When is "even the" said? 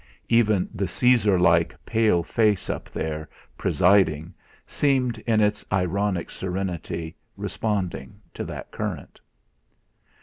0.29-0.87